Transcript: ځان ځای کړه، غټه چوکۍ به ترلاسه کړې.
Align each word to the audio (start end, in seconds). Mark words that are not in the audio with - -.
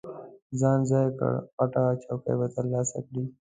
ځان 0.59 0.79
ځای 0.89 1.07
کړه، 1.19 1.35
غټه 1.57 1.83
چوکۍ 2.03 2.35
به 2.39 2.47
ترلاسه 2.55 2.99
کړې. 3.07 3.23